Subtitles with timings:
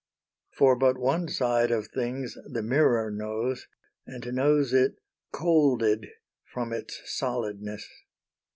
[0.57, 3.67] For but one side of things the mirror knows,
[4.07, 4.95] And knows it
[5.31, 6.07] colded
[6.51, 7.87] from its solidness.